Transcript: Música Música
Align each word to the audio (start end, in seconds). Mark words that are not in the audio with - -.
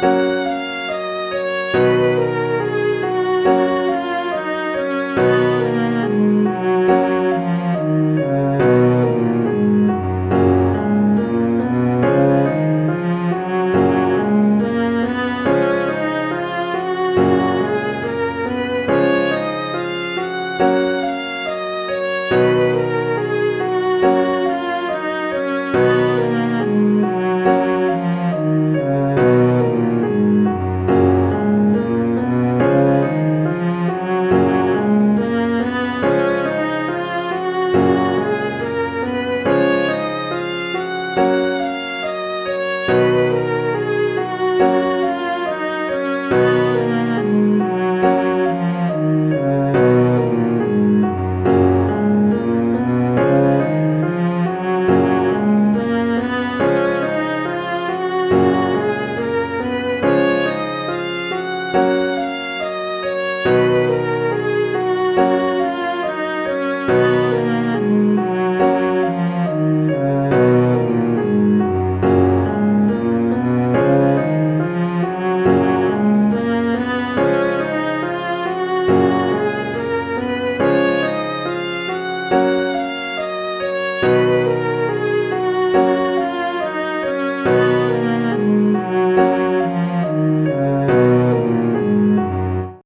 Música 0.00 0.48
Música 44.58 44.98